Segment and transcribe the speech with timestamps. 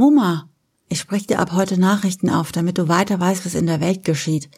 [0.00, 0.48] Mama,
[0.88, 4.02] ich spreche dir ab heute Nachrichten auf, damit du weiter weißt, was in der Welt
[4.02, 4.48] geschieht.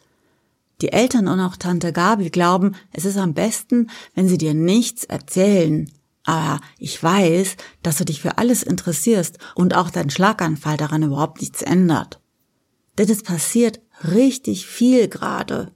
[0.80, 5.02] Die Eltern und auch Tante Gabi glauben, es ist am besten, wenn sie dir nichts
[5.02, 5.90] erzählen.
[6.22, 11.40] Aber ich weiß, dass du dich für alles interessierst und auch dein Schlaganfall daran überhaupt
[11.40, 12.20] nichts ändert.
[12.96, 15.72] Denn es passiert richtig viel gerade.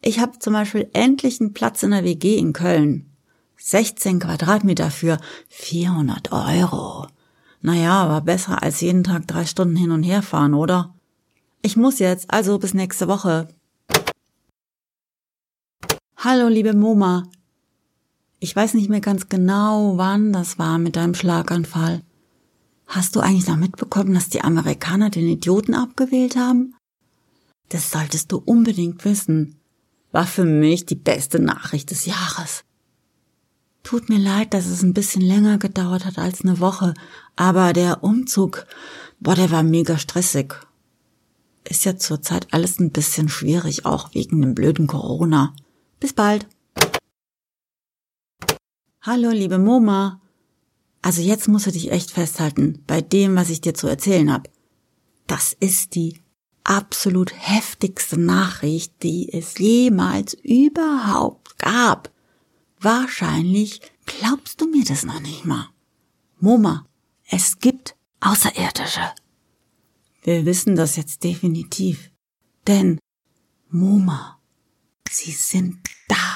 [0.00, 3.10] Ich habe zum Beispiel endlich einen Platz in der WG in Köln.
[3.56, 7.08] 16 Quadratmeter für 400 Euro.
[7.62, 10.94] Naja, aber besser als jeden Tag drei Stunden hin und her fahren, oder?
[11.62, 13.48] Ich muss jetzt, also bis nächste Woche.
[16.16, 17.28] Hallo, liebe Moma.
[18.40, 22.02] Ich weiß nicht mehr ganz genau, wann das war mit deinem Schlaganfall.
[22.88, 26.74] Hast du eigentlich noch mitbekommen, dass die Amerikaner den Idioten abgewählt haben?
[27.68, 29.60] Das solltest du unbedingt wissen.
[30.10, 32.64] War für mich die beste Nachricht des Jahres.
[33.82, 36.94] Tut mir leid, dass es ein bisschen länger gedauert hat als eine Woche,
[37.34, 38.66] aber der Umzug,
[39.18, 40.54] boah, der war mega stressig.
[41.68, 45.54] Ist ja zurzeit alles ein bisschen schwierig, auch wegen dem blöden Corona.
[46.00, 46.46] Bis bald.
[49.00, 50.20] Hallo, liebe Moma.
[51.02, 54.48] Also jetzt musst du dich echt festhalten bei dem, was ich dir zu erzählen hab.
[55.26, 56.20] Das ist die
[56.62, 62.11] absolut heftigste Nachricht, die es jemals überhaupt gab.
[62.82, 65.68] Wahrscheinlich glaubst du mir das noch nicht mal.
[66.40, 66.84] Moma,
[67.28, 69.12] es gibt Außerirdische.
[70.24, 72.10] Wir wissen das jetzt definitiv.
[72.66, 72.98] Denn,
[73.70, 74.40] Moma,
[75.08, 76.31] Sie sind da.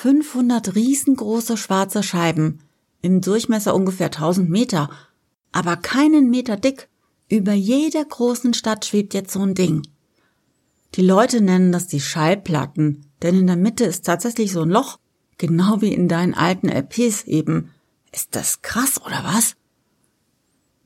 [0.00, 2.60] 500 riesengroße schwarze Scheiben.
[3.02, 4.90] Im Durchmesser ungefähr 1000 Meter.
[5.50, 6.88] Aber keinen Meter dick.
[7.28, 9.82] Über jeder großen Stadt schwebt jetzt so ein Ding.
[10.94, 15.00] Die Leute nennen das die Schallplatten, denn in der Mitte ist tatsächlich so ein Loch,
[15.36, 17.70] genau wie in deinen alten LPs eben.
[18.12, 19.56] Ist das krass oder was?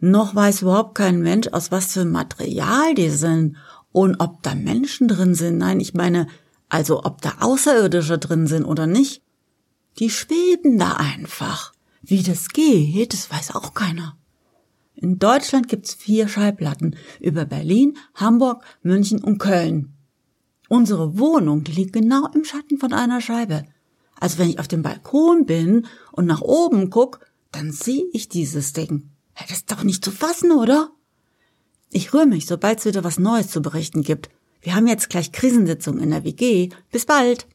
[0.00, 3.58] Noch weiß überhaupt kein Mensch, aus was für Material die sind
[3.92, 5.58] und ob da Menschen drin sind.
[5.58, 6.28] Nein, ich meine,
[6.72, 9.22] also ob da Außerirdische drin sind oder nicht.
[9.98, 11.74] Die schweben da einfach.
[12.00, 14.16] Wie das geht, das weiß auch keiner.
[14.94, 19.92] In Deutschland gibt's vier Schallplatten über Berlin, Hamburg, München und Köln.
[20.70, 23.66] Unsere Wohnung liegt genau im Schatten von einer Scheibe.
[24.18, 28.72] Also wenn ich auf dem Balkon bin und nach oben guck, dann sehe ich dieses
[28.72, 29.10] Ding.
[29.38, 30.90] Das ist doch nicht zu fassen, oder?
[31.90, 34.30] Ich rühre mich, sobald es wieder was Neues zu berichten gibt.
[34.62, 36.70] Wir haben jetzt gleich Krisensitzung in der WG.
[36.90, 37.46] Bis bald.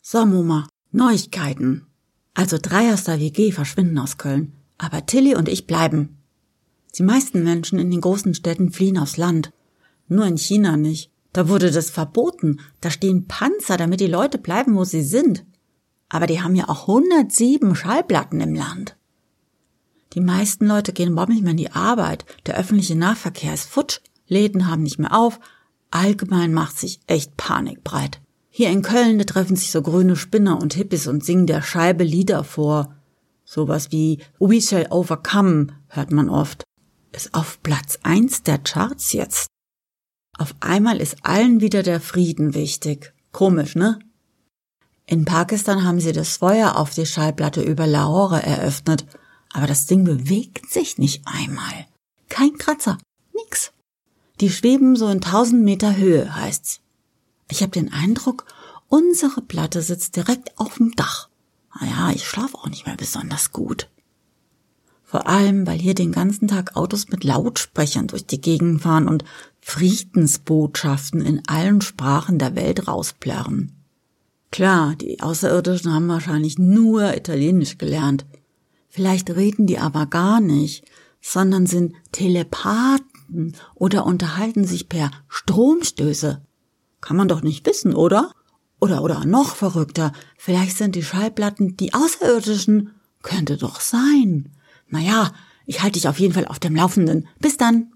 [0.00, 1.86] So, Moma, Neuigkeiten.
[2.34, 6.18] Also drei aus der WG verschwinden aus Köln aber Tilly und ich bleiben.
[6.96, 9.52] Die meisten Menschen in den großen Städten fliehen aufs Land.
[10.08, 11.10] Nur in China nicht.
[11.32, 12.60] Da wurde das verboten.
[12.80, 15.44] Da stehen Panzer, damit die Leute bleiben, wo sie sind.
[16.08, 18.96] Aber die haben ja auch 107 Schallplatten im Land.
[20.12, 22.24] Die meisten Leute gehen überhaupt nicht mehr in die Arbeit.
[22.46, 24.00] Der öffentliche Nahverkehr ist futsch.
[24.26, 25.40] Läden haben nicht mehr auf.
[25.90, 28.20] Allgemein macht sich echt Panik breit.
[28.50, 32.04] Hier in Köln, da treffen sich so grüne Spinner und Hippies und singen der Scheibe
[32.04, 32.94] Lieder vor.
[33.44, 36.64] Sowas wie We Shall Overcome hört man oft.
[37.12, 39.48] Ist auf Platz eins der Charts jetzt.
[40.38, 43.12] Auf einmal ist allen wieder der Frieden wichtig.
[43.32, 43.98] Komisch, ne?
[45.06, 49.04] In Pakistan haben sie das Feuer auf die Schallplatte über Lahore eröffnet,
[49.52, 51.86] aber das Ding bewegt sich nicht einmal.
[52.28, 52.98] Kein Kratzer.
[54.40, 56.80] Die schweben so in tausend Meter Höhe, heißt's.
[57.50, 58.46] Ich habe den Eindruck,
[58.88, 61.28] unsere Platte sitzt direkt auf dem Dach.
[61.80, 63.88] Naja, ich schlafe auch nicht mehr besonders gut.
[65.04, 69.24] Vor allem, weil hier den ganzen Tag Autos mit Lautsprechern durch die Gegend fahren und
[69.60, 73.72] Friedensbotschaften in allen Sprachen der Welt rausplärren.
[74.50, 78.26] Klar, die Außerirdischen haben wahrscheinlich nur Italienisch gelernt.
[78.88, 80.84] Vielleicht reden die aber gar nicht,
[81.20, 83.13] sondern sind Telepathen
[83.74, 86.42] oder unterhalten sich per Stromstöße.
[87.00, 88.32] Kann man doch nicht wissen, oder?
[88.80, 92.90] Oder, oder noch verrückter, vielleicht sind die Schallplatten die Außerirdischen.
[93.22, 94.50] Könnte doch sein.
[94.88, 95.32] Naja,
[95.66, 97.26] ich halte dich auf jeden Fall auf dem Laufenden.
[97.38, 97.92] Bis dann.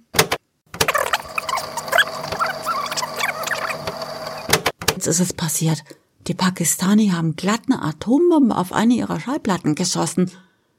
[4.95, 5.85] Jetzt ist es passiert.
[6.27, 10.31] Die Pakistani haben glatt eine Atombombe auf eine ihrer Schallplatten geschossen.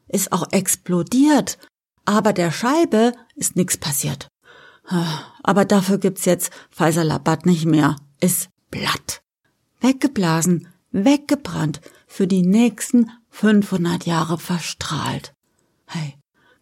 [0.08, 1.58] Ist auch explodiert.
[2.06, 4.28] Aber der Scheibe ist nichts passiert.
[5.44, 7.96] Aber dafür gibt's jetzt Faisalabad nicht mehr.
[8.20, 9.22] Ist Blatt
[9.82, 15.34] weggeblasen, weggebrannt, für die nächsten 500 Jahre verstrahlt.
[15.86, 16.16] Hey,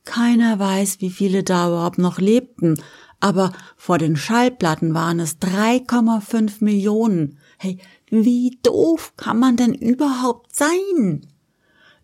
[0.03, 2.81] Keiner weiß, wie viele da überhaupt noch lebten,
[3.19, 7.39] aber vor den Schallplatten waren es 3,5 Millionen.
[7.57, 7.79] Hey,
[8.09, 11.27] wie doof kann man denn überhaupt sein?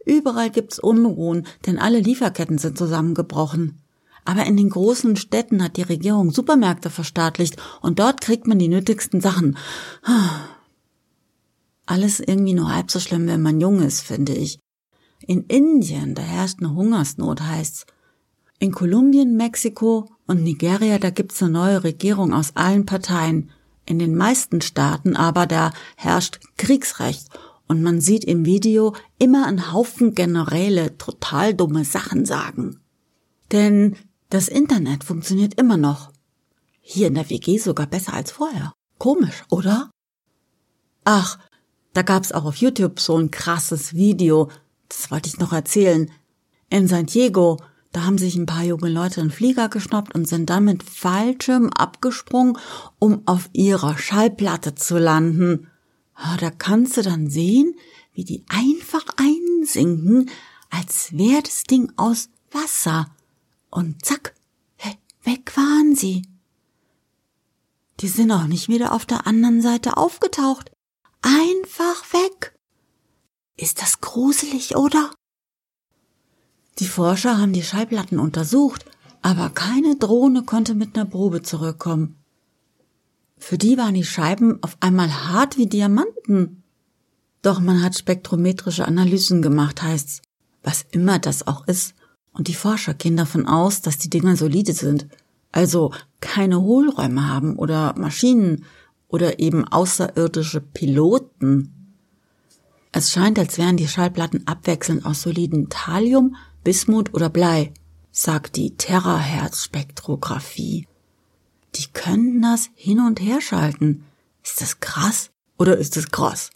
[0.06, 3.83] Überall gibt's Unruhen, denn alle Lieferketten sind zusammengebrochen.
[4.26, 8.68] Aber in den großen Städten hat die Regierung Supermärkte verstaatlicht und dort kriegt man die
[8.68, 9.58] nötigsten Sachen.
[11.86, 14.60] Alles irgendwie nur halb so schlimm, wenn man jung ist, finde ich.
[15.26, 17.86] In Indien, da herrscht eine Hungersnot, heißt's.
[18.60, 23.52] In Kolumbien, Mexiko und Nigeria, da gibt's eine neue Regierung aus allen Parteien.
[23.86, 27.28] In den meisten Staaten aber, da herrscht Kriegsrecht
[27.68, 32.80] und man sieht im Video immer einen Haufen Generäle total dumme Sachen sagen.
[33.52, 33.96] Denn
[34.34, 36.12] das Internet funktioniert immer noch.
[36.82, 38.74] Hier in der WG sogar besser als vorher.
[38.98, 39.92] Komisch, oder?
[41.04, 41.38] Ach,
[41.94, 44.50] da gab's auch auf YouTube so ein krasses Video.
[44.90, 46.10] Das wollte ich noch erzählen.
[46.72, 47.60] In San Diego,
[47.92, 51.70] da haben sich ein paar junge Leute einen Flieger geschnappt und sind dann mit Fallschirm
[51.70, 52.58] abgesprungen,
[52.98, 55.68] um auf ihrer Schallplatte zu landen.
[56.40, 57.76] Da kannst du dann sehen,
[58.14, 60.32] wie die einfach einsinken,
[60.72, 63.13] als wäre das Ding aus Wasser.
[63.74, 64.36] Und zack,
[65.24, 66.28] weg waren sie.
[68.02, 70.72] Die sind auch nicht wieder auf der anderen Seite aufgetaucht.
[71.24, 72.56] Einfach weg.
[73.58, 75.10] Ist das gruselig, oder?
[76.78, 78.86] Die Forscher haben die Schallplatten untersucht,
[79.24, 82.24] aber keine Drohne konnte mit einer Probe zurückkommen.
[83.40, 86.62] Für die waren die Scheiben auf einmal hart wie Diamanten.
[87.42, 90.22] Doch man hat spektrometrische Analysen gemacht, heißt's.
[90.62, 91.96] Was immer das auch ist.
[92.34, 95.08] Und die Forscher gehen davon aus, dass die Dinger solide sind.
[95.52, 98.66] Also keine Hohlräume haben oder Maschinen
[99.08, 101.96] oder eben außerirdische Piloten.
[102.92, 107.72] Es scheint, als wären die Schallplatten abwechselnd aus soliden Thallium, Bismut oder Blei,
[108.12, 110.88] sagt die Terahertz-Spektrographie.
[111.76, 114.06] Die können das hin und her schalten.
[114.44, 116.52] Ist das krass oder ist es krass?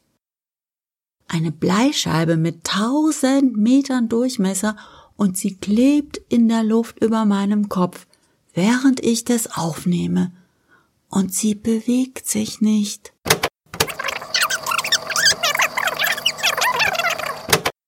[1.28, 4.76] Eine Bleischeibe mit tausend Metern Durchmesser
[5.18, 8.08] und sie klebt in der Luft über meinem Kopf,
[8.54, 10.32] während ich das aufnehme
[11.10, 13.14] und sie bewegt sich nicht.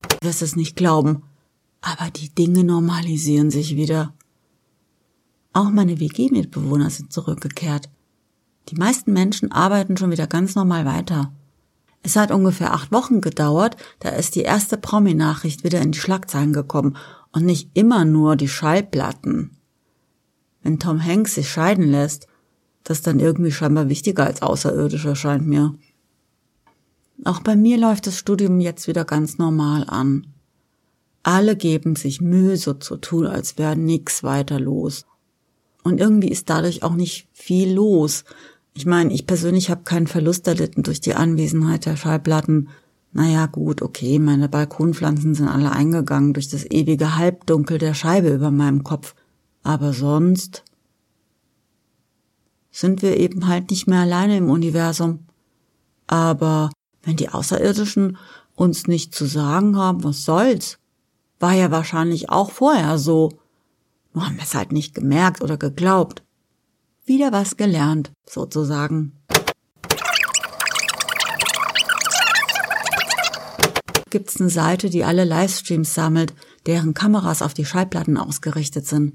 [0.10, 1.24] Du wirst es nicht glauben,
[1.82, 4.14] aber die Dinge normalisieren sich wieder.
[5.54, 7.90] Auch meine WG-Mitbewohner sind zurückgekehrt.
[8.70, 11.32] Die meisten Menschen arbeiten schon wieder ganz normal weiter.
[12.02, 16.54] Es hat ungefähr acht Wochen gedauert, da ist die erste Promi-Nachricht wieder in die Schlagzeilen
[16.54, 16.96] gekommen
[17.32, 19.58] und nicht immer nur die Schallplatten.
[20.62, 22.28] Wenn Tom Hanks sich scheiden lässt,
[22.84, 25.76] das dann irgendwie scheinbar wichtiger als Außerirdischer, scheint mir.
[27.26, 30.28] Auch bei mir läuft das Studium jetzt wieder ganz normal an.
[31.24, 35.06] Alle geben sich Mühe, so zu tun, als wäre nix weiter los.
[35.84, 38.24] Und irgendwie ist dadurch auch nicht viel los.
[38.74, 42.70] Ich meine, ich persönlich habe keinen Verlust erlitten durch die Anwesenheit der Schallplatten.
[43.12, 48.52] Naja, gut, okay, meine Balkonpflanzen sind alle eingegangen durch das ewige Halbdunkel der Scheibe über
[48.52, 49.16] meinem Kopf.
[49.64, 50.64] Aber sonst
[52.72, 55.26] sind wir eben halt nicht mehr alleine im Universum.
[56.08, 56.70] Aber
[57.04, 58.18] wenn die Außerirdischen
[58.56, 60.78] uns nicht zu sagen haben, was soll's?
[61.40, 63.32] War ja wahrscheinlich auch vorher so.
[64.14, 66.24] Nur haben wir es halt nicht gemerkt oder geglaubt.
[67.06, 69.14] Wieder was gelernt, sozusagen.
[74.10, 76.34] Gibt's eine Seite, die alle Livestreams sammelt,
[76.66, 79.14] deren Kameras auf die Schallplatten ausgerichtet sind.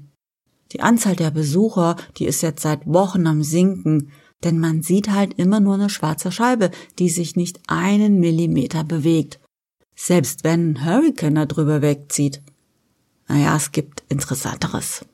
[0.71, 4.11] Die Anzahl der Besucher, die ist jetzt seit Wochen am Sinken,
[4.43, 9.39] denn man sieht halt immer nur eine schwarze Scheibe, die sich nicht einen Millimeter bewegt.
[9.95, 12.41] Selbst wenn ein Hurricane da drüber wegzieht.
[13.27, 15.05] Naja, es gibt Interessanteres.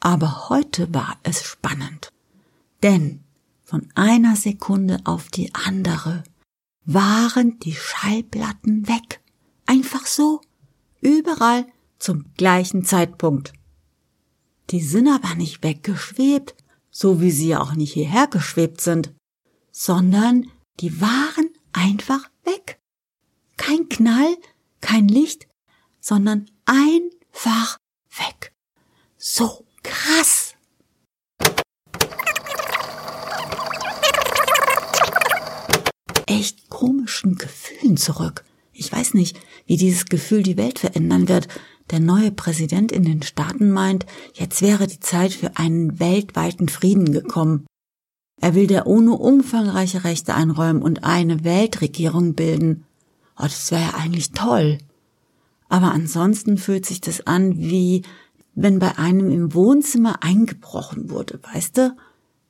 [0.00, 2.10] Aber heute war es spannend.
[2.82, 3.20] Denn
[3.64, 6.24] von einer Sekunde auf die andere
[6.84, 9.20] waren die Schallplatten weg.
[9.66, 10.40] Einfach so.
[11.00, 11.66] Überall
[11.98, 13.52] zum gleichen Zeitpunkt.
[14.70, 16.54] Die sind aber nicht weggeschwebt,
[16.90, 19.14] so wie sie auch nicht hierher geschwebt sind,
[19.70, 22.80] sondern die waren einfach weg.
[23.56, 24.36] Kein Knall,
[24.80, 25.48] kein Licht,
[26.00, 27.78] sondern einfach
[28.16, 28.52] weg.
[29.16, 30.51] So krass.
[36.38, 38.44] Echt komischen Gefühlen zurück.
[38.72, 41.46] Ich weiß nicht, wie dieses Gefühl die Welt verändern wird,
[41.90, 47.12] der neue Präsident in den Staaten meint, jetzt wäre die Zeit für einen weltweiten Frieden
[47.12, 47.66] gekommen.
[48.40, 52.86] Er will der UNO umfangreiche Rechte einräumen und eine Weltregierung bilden.
[53.36, 54.78] Oh, das wäre ja eigentlich toll.
[55.68, 58.02] Aber ansonsten fühlt sich das an, wie
[58.54, 61.96] wenn bei einem im Wohnzimmer eingebrochen wurde, weißt du?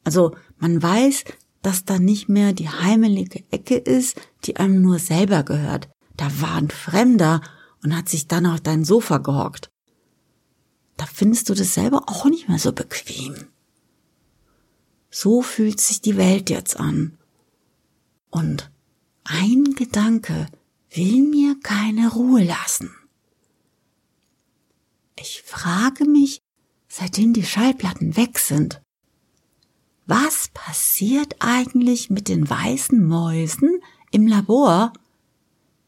[0.05, 1.25] Also man weiß,
[1.63, 5.89] dass da nicht mehr die heimelige Ecke ist, die einem nur selber gehört.
[6.17, 7.41] Da war ein Fremder
[7.83, 9.71] und hat sich dann auf dein Sofa gehockt.
[10.97, 13.35] Da findest du das selber auch nicht mehr so bequem.
[15.11, 17.19] So fühlt sich die Welt jetzt an.
[18.31, 18.71] Und
[19.25, 20.47] ein Gedanke
[20.91, 22.91] will mir keine Ruhe lassen.
[25.17, 26.41] Ich frage mich,
[26.89, 28.82] seitdem die Schallplatten weg sind,
[30.07, 33.81] was passiert eigentlich mit den weißen Mäusen
[34.11, 34.93] im Labor,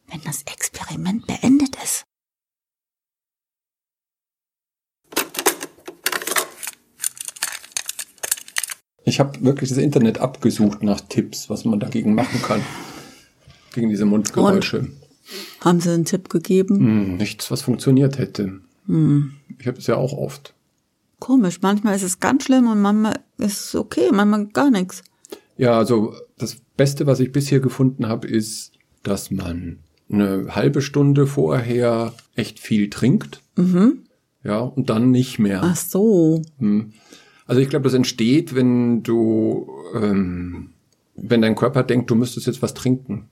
[0.08, 2.04] wenn das Experiment beendet ist?
[9.06, 12.62] Ich habe wirklich das Internet abgesucht nach Tipps, was man dagegen machen kann.
[13.72, 14.78] Gegen diese Mundgeräusche.
[14.80, 14.92] Und?
[15.60, 16.78] Haben Sie einen Tipp gegeben?
[16.78, 18.60] Hm, nichts, was funktioniert hätte.
[18.86, 19.34] Hm.
[19.58, 20.53] Ich habe es ja auch oft.
[21.24, 25.02] Komisch, manchmal ist es ganz schlimm und manchmal ist es okay, manchmal gar nichts.
[25.56, 28.72] Ja, also das Beste, was ich bisher gefunden habe, ist,
[29.04, 29.78] dass man
[30.12, 33.40] eine halbe Stunde vorher echt viel trinkt.
[33.56, 34.00] Mhm.
[34.42, 35.62] Ja, und dann nicht mehr.
[35.64, 36.42] Ach so.
[36.58, 36.92] Hm.
[37.46, 40.74] Also ich glaube, das entsteht, wenn du, ähm,
[41.16, 43.30] wenn dein Körper denkt, du müsstest jetzt was trinken.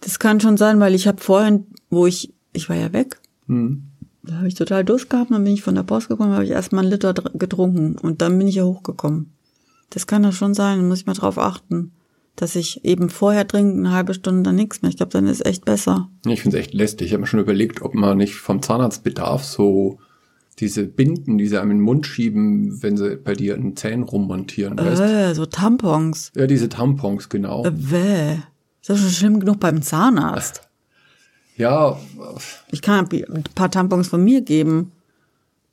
[0.00, 3.89] Das kann schon sein, weil ich habe vorhin, wo ich, ich war ja weg, hm.
[4.22, 6.50] Da habe ich total Durst gehabt, dann bin ich von der Post gekommen, habe ich
[6.50, 9.32] erstmal einen Liter getrunken und dann bin ich ja hochgekommen.
[9.90, 11.92] Das kann ja schon sein, muss ich mal drauf achten,
[12.36, 14.90] dass ich eben vorher trinke, eine halbe Stunde dann nichts mehr.
[14.90, 16.08] Ich glaube, dann ist echt besser.
[16.26, 17.08] Ich finde es echt lästig.
[17.08, 19.98] Ich habe mir schon überlegt, ob man nicht vom Zahnarztbedarf so
[20.58, 23.76] diese Binden, die sie einem in den Mund schieben, wenn sie bei dir in den
[23.76, 26.32] Zähnen rummontieren, weißt äh, so Tampons.
[26.36, 27.64] Ja, diese Tampons, genau.
[27.64, 28.34] Äh, wäh.
[28.80, 30.69] Ist das schon schlimm genug beim Zahnarzt?
[31.60, 32.00] Ja.
[32.72, 34.92] Ich kann ein paar Tampons von mir geben.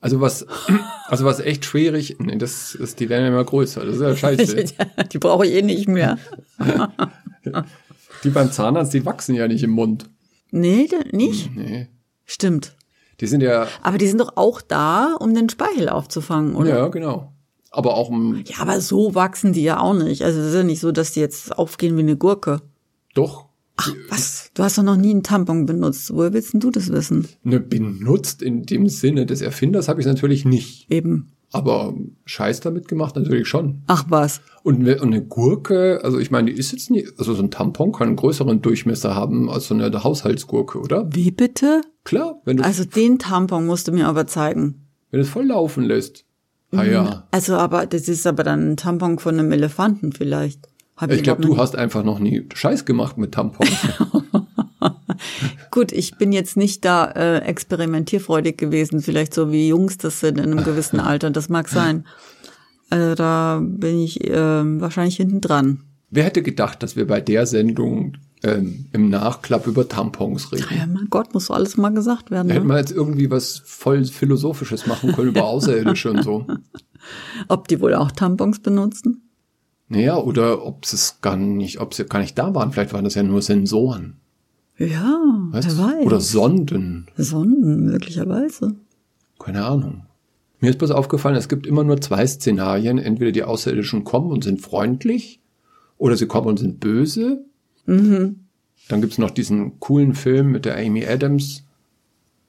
[0.01, 0.45] Also was,
[1.07, 4.15] also was echt schwierig, nee, das ist, die werden ja immer größer, das ist ja
[4.15, 4.65] scheiße.
[5.13, 6.17] die brauche ich eh nicht mehr.
[8.23, 10.09] die beim Zahnarzt, die wachsen ja nicht im Mund.
[10.51, 11.55] Nee, nicht?
[11.55, 11.87] Nee.
[12.25, 12.75] Stimmt.
[13.21, 13.67] Die sind ja.
[13.81, 16.69] Aber die sind doch auch da, um den Speichel aufzufangen, oder?
[16.69, 17.31] Ja, genau.
[17.71, 18.43] Aber auch um.
[18.45, 20.23] Ja, aber so wachsen die ja auch nicht.
[20.23, 22.61] Also es ist ja nicht so, dass die jetzt aufgehen wie eine Gurke.
[23.13, 23.46] Doch.
[23.77, 24.51] Ach, was?
[24.53, 26.11] Du hast doch noch nie einen Tampon benutzt.
[26.13, 27.27] Woher willst denn du das wissen?
[27.43, 30.91] Ne, benutzt in dem Sinne des Erfinders habe ich natürlich nicht.
[30.91, 31.31] Eben.
[31.51, 31.93] Aber
[32.25, 33.83] Scheiß damit gemacht natürlich schon.
[33.87, 34.41] Ach was.
[34.63, 38.07] Und eine Gurke, also ich meine, die ist jetzt nicht, also so ein Tampon kann
[38.07, 41.07] einen größeren Durchmesser haben als so eine Haushaltsgurke, oder?
[41.13, 41.81] Wie bitte?
[42.03, 42.63] Klar, wenn du.
[42.63, 44.87] Also den Tampon musst du mir aber zeigen.
[45.09, 46.25] Wenn du es voll laufen lässt.
[46.71, 47.03] Ah ja.
[47.03, 47.23] Mhm.
[47.31, 50.67] Also aber das ist aber dann ein Tampon von einem Elefanten vielleicht.
[50.97, 53.69] Hab ich glaube, du hast einfach noch nie Scheiß gemacht mit Tampons.
[55.71, 60.39] Gut, ich bin jetzt nicht da äh, experimentierfreudig gewesen, vielleicht so wie Jungs das sind
[60.39, 61.29] in einem gewissen Alter.
[61.29, 62.05] Das mag sein.
[62.89, 65.83] Also da bin ich äh, wahrscheinlich hinten dran.
[66.09, 70.65] Wer hätte gedacht, dass wir bei der Sendung ähm, im Nachklapp über Tampons reden?
[70.75, 72.47] Ja, mein Gott, muss alles mal gesagt werden.
[72.47, 72.59] Da ne?
[72.59, 76.47] hätten wir jetzt irgendwie was voll Philosophisches machen können über Außerirdische und so.
[77.49, 79.26] Ob die wohl auch Tampons benutzen?
[79.89, 82.71] Naja, oder ob es gar nicht, ob sie gar nicht da waren.
[82.71, 84.17] Vielleicht waren das ja nur Sensoren.
[84.77, 85.19] Ja,
[85.51, 85.77] weißt?
[85.77, 86.05] wer weiß.
[86.05, 87.07] Oder Sonden.
[87.15, 88.75] Sonden, möglicherweise.
[89.39, 90.03] Keine Ahnung.
[90.59, 92.97] Mir ist bloß aufgefallen, es gibt immer nur zwei Szenarien.
[92.97, 95.39] Entweder die Außerirdischen kommen und sind freundlich,
[95.97, 97.45] oder sie kommen und sind böse.
[97.85, 98.47] Mhm.
[98.89, 101.63] Dann gibt's noch diesen coolen Film mit der Amy Adams.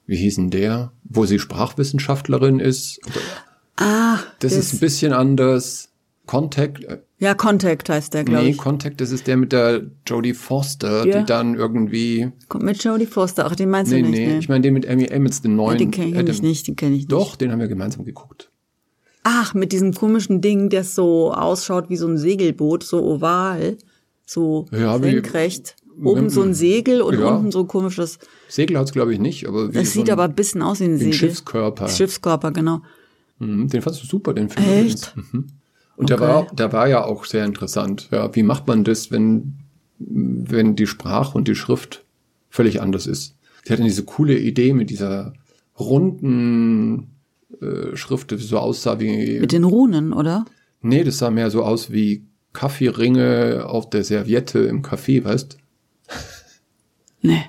[0.05, 0.91] Wie hieß denn der?
[1.03, 2.99] Wo sie Sprachwissenschaftlerin ist.
[3.75, 5.89] Ah, das, das ist ein bisschen anders.
[6.25, 6.85] Contact.
[7.21, 8.57] Ja, Contact heißt der, glaube nee, ich.
[8.57, 11.19] Nee, Contact, das ist der mit der Jodie Foster, ja.
[11.19, 12.31] die dann irgendwie.
[12.47, 14.19] Kommt mit Jodie Foster, ach, den meinst nee, du nicht?
[14.19, 15.73] Nee, nee, ich meine den mit Amy Emmons, den neuen.
[15.73, 17.11] Ja, den kenne ich nicht, den kenne ich nicht.
[17.11, 18.49] Doch, den haben wir gemeinsam geguckt.
[19.23, 23.77] Ach, mit diesem komischen Ding, das so ausschaut wie so ein Segelboot, so oval,
[24.25, 25.75] so ja, senkrecht.
[26.01, 27.27] Oben so ein Segel und ja.
[27.27, 28.19] unten so ein komisches.
[28.47, 30.79] Segel hat's glaube ich nicht, aber wie Das sieht so ein, aber ein bisschen aus
[30.79, 31.11] wie ein Segel.
[31.11, 31.89] Ein Schiffskörper.
[31.89, 32.81] Schiffskörper, genau.
[33.39, 34.65] Mhm, den fandst du super, den Film.
[34.65, 35.13] Echt?
[35.17, 35.47] Mhm.
[35.99, 36.17] Und okay.
[36.17, 38.07] der war, der war ja auch sehr interessant.
[38.09, 39.55] Ja, wie macht man das, wenn,
[39.97, 42.05] wenn die Sprache und die Schrift
[42.49, 43.35] völlig anders ist?
[43.67, 45.33] Die hatten diese coole Idee mit dieser
[45.77, 47.17] runden
[47.59, 49.41] äh, Schrift, die so aussah wie.
[49.41, 50.45] Mit den Runen, oder?
[50.81, 55.57] Nee, das sah mehr so aus wie Kaffeeringe auf der Serviette im Café, weißt?
[57.21, 57.43] Nee.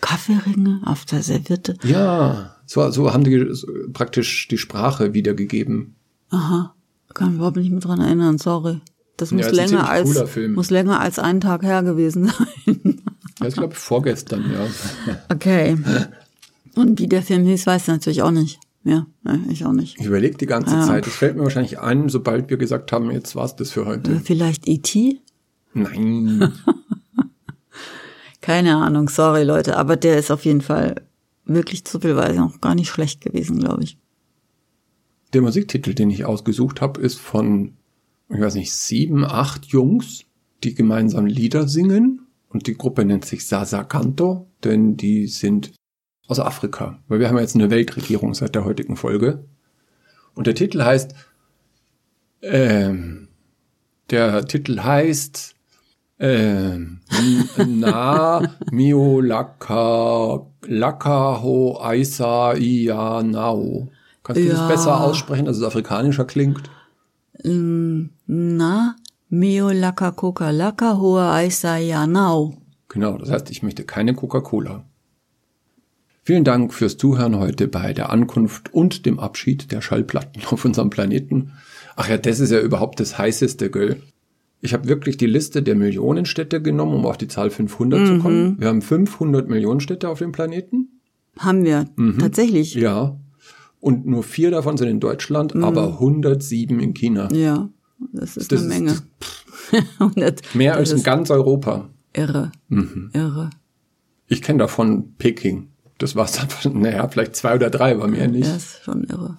[0.00, 1.74] Kaffeeringe auf der Serviette?
[1.82, 3.52] Ja, so, so haben die
[3.92, 5.96] praktisch die Sprache wiedergegeben.
[6.30, 6.75] Aha
[7.16, 8.80] kann mich überhaupt nicht mehr dran erinnern, sorry.
[9.16, 12.26] Das muss ja, das länger als muss länger als einen Tag her gewesen
[12.66, 13.00] sein.
[13.40, 14.66] Ja, ich glaube vorgestern, ja.
[15.32, 15.76] Okay.
[16.74, 18.60] Und wie der Film hieß, weiß ich natürlich auch nicht.
[18.84, 19.06] Ja,
[19.48, 19.98] ich auch nicht.
[19.98, 20.82] Ich überlege die ganze Ja.
[20.86, 21.06] Zeit.
[21.06, 24.12] Es fällt mir wahrscheinlich ein, sobald wir gesagt haben, jetzt war's das für heute.
[24.12, 25.20] Äh, Vielleicht E.T.?
[25.74, 26.52] Nein.
[28.40, 30.94] Keine Ahnung, sorry Leute, aber der ist auf jeden Fall
[31.44, 33.98] wirklich zufälligerweise auch gar nicht schlecht gewesen, glaube ich.
[35.36, 37.74] Der Musiktitel, den ich ausgesucht habe, ist von,
[38.30, 40.24] ich weiß nicht, sieben, acht Jungs,
[40.64, 42.22] die gemeinsam Lieder singen.
[42.48, 45.74] Und die Gruppe nennt sich Sasa Canto, denn die sind
[46.26, 47.02] aus Afrika.
[47.06, 49.44] Weil wir haben jetzt eine Weltregierung seit der heutigen Folge.
[50.34, 51.14] Und der Titel heißt,
[52.40, 53.28] ähm,
[54.08, 55.54] der Titel heißt,
[56.18, 57.00] ähm,
[57.66, 58.40] Na
[58.70, 63.90] Mio Laka Lakaho Aisa Ia Nao.
[64.26, 64.66] Kannst du das Ja.
[64.68, 66.68] besser aussprechen, dass es afrikanischer klingt?
[68.26, 68.96] Na,
[69.28, 72.56] Mio Laka Coca Laka Hoa Aisa Yanao.
[72.88, 74.84] Genau, das heißt, ich möchte keine Coca-Cola.
[76.24, 80.90] Vielen Dank fürs Zuhören heute bei der Ankunft und dem Abschied der Schallplatten auf unserem
[80.90, 81.52] Planeten.
[81.94, 84.02] Ach ja, das ist ja überhaupt das heißeste, gell?
[84.60, 88.56] Ich habe wirklich die Liste der Millionenstädte genommen, um auf die Zahl 500 zu kommen.
[88.58, 90.88] Wir haben 500 Millionen Städte auf dem Planeten.
[91.38, 91.86] Haben wir
[92.18, 92.74] tatsächlich.
[92.74, 93.16] Ja.
[93.86, 97.28] Und nur vier davon sind in Deutschland, aber 107 in China.
[97.32, 97.68] Ja,
[98.12, 99.82] das ist Das eine ist- Menge.
[100.00, 101.88] 100, Mehr das als in ist ganz Europa.
[102.12, 102.50] irre.
[103.12, 103.50] Irre.
[104.26, 105.68] Ich kenne davon Peking.
[105.98, 108.48] Das war's dann, naja, vielleicht zwei oder drei, aber mehr nicht.
[108.48, 109.36] Ja, ist schon irre.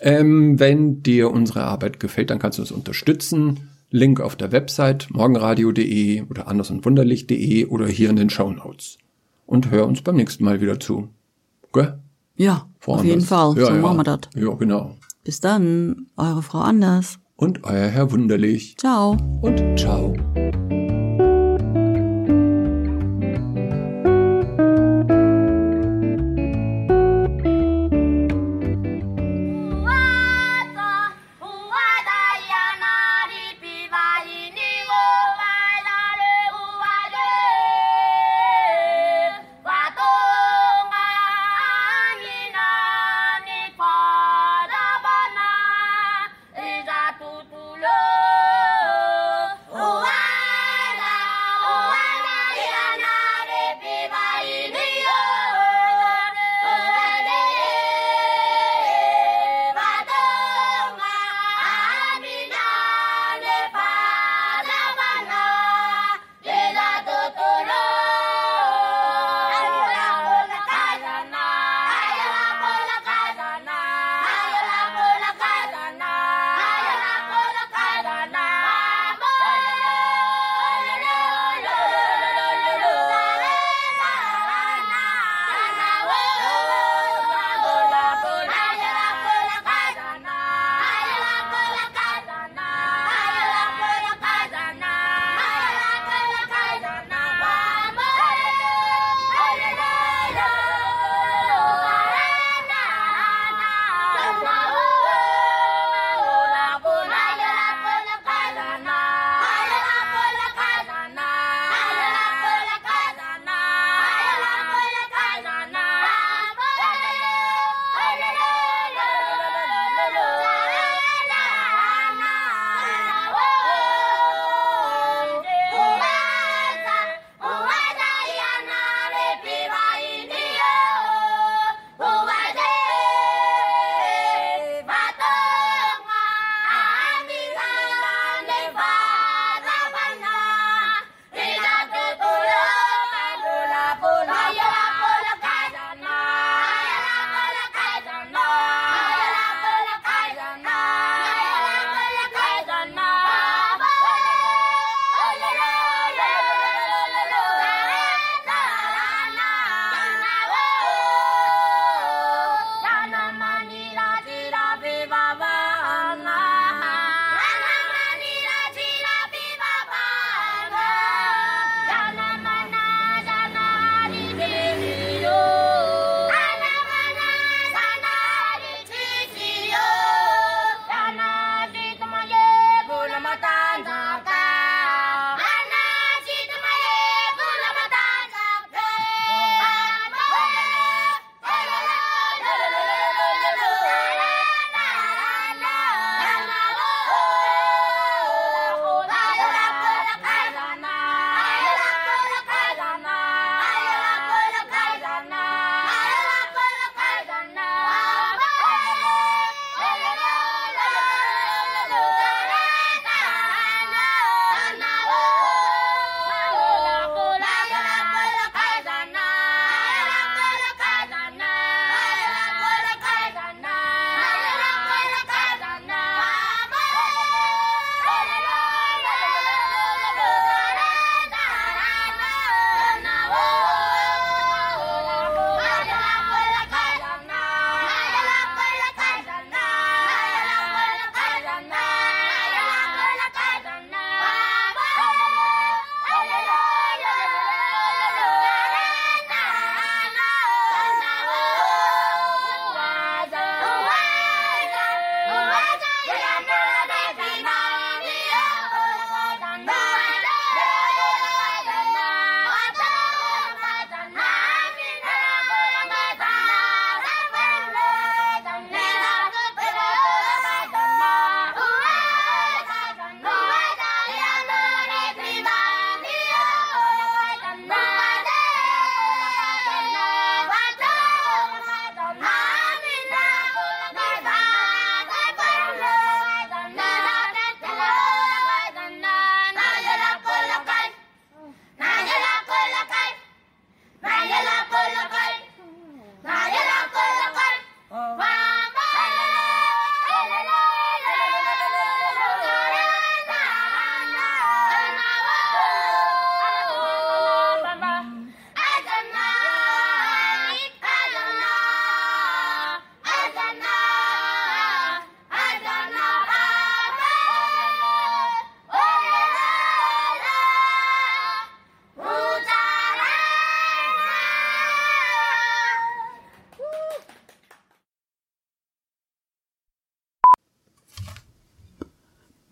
[0.00, 3.68] Ähm, wenn dir unsere Arbeit gefällt, dann kannst du uns unterstützen.
[3.90, 8.96] Link auf der Website morgenradio.de oder andersundwunderlich.de oder hier in den Shownotes.
[9.46, 11.08] Und hör uns beim nächsten Mal wieder zu.
[11.74, 11.98] Gell?
[12.36, 13.28] Ja, Frau auf jeden Anders.
[13.28, 13.58] Fall.
[13.58, 13.80] Ja, so ja.
[13.80, 14.20] machen wir das.
[14.34, 14.96] Ja, genau.
[15.24, 17.18] Bis dann, eure Frau Anders.
[17.36, 18.76] Und euer Herr Wunderlich.
[18.78, 19.16] Ciao.
[19.40, 20.14] Und ciao.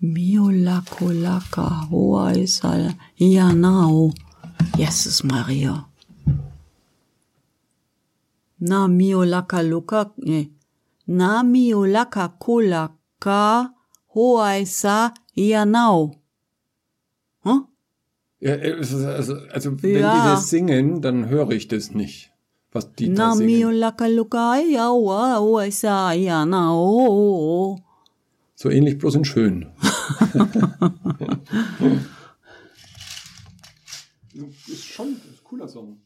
[0.02, 4.12] Miolakolaka Hoaisal Ianao.
[4.78, 5.84] Jesus Maria.
[8.60, 10.50] Na miolaka luka, nee.
[11.06, 13.70] Na miolaka kolaka
[14.14, 16.14] Hoaisa Ianao.
[17.44, 17.64] Hm?
[18.40, 19.06] Ja, also,
[19.52, 20.12] also wenn Ja.
[20.14, 22.30] die das singen, dann höre ich das nicht,
[22.72, 23.50] was die da Na singen.
[25.40, 27.78] Hoaisa Ianao.
[28.54, 29.66] So ähnlich, bloß in schön.
[34.68, 36.00] ist schon ein cooler Song.